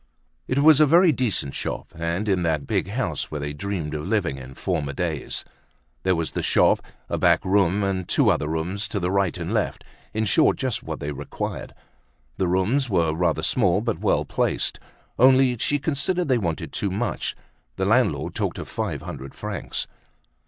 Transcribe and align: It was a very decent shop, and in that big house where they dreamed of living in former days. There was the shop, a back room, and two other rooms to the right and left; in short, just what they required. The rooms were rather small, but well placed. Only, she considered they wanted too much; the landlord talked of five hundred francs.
It 0.47 0.63
was 0.63 0.79
a 0.79 0.87
very 0.87 1.11
decent 1.11 1.53
shop, 1.53 1.89
and 1.93 2.27
in 2.27 2.41
that 2.41 2.65
big 2.65 2.89
house 2.89 3.29
where 3.29 3.39
they 3.39 3.53
dreamed 3.53 3.93
of 3.93 4.07
living 4.07 4.39
in 4.39 4.55
former 4.55 4.93
days. 4.93 5.45
There 6.01 6.15
was 6.15 6.31
the 6.31 6.41
shop, 6.41 6.81
a 7.07 7.19
back 7.19 7.45
room, 7.45 7.83
and 7.83 8.09
two 8.09 8.31
other 8.31 8.47
rooms 8.47 8.87
to 8.87 8.99
the 8.99 9.11
right 9.11 9.37
and 9.37 9.53
left; 9.53 9.83
in 10.11 10.25
short, 10.25 10.57
just 10.57 10.81
what 10.81 11.01
they 11.01 11.11
required. 11.11 11.75
The 12.37 12.47
rooms 12.47 12.89
were 12.89 13.13
rather 13.13 13.43
small, 13.43 13.79
but 13.79 13.99
well 13.99 14.25
placed. 14.25 14.79
Only, 15.19 15.55
she 15.59 15.77
considered 15.77 16.27
they 16.29 16.39
wanted 16.39 16.73
too 16.73 16.89
much; 16.89 17.35
the 17.75 17.85
landlord 17.85 18.33
talked 18.33 18.57
of 18.57 18.67
five 18.67 19.03
hundred 19.03 19.35
francs. 19.35 19.85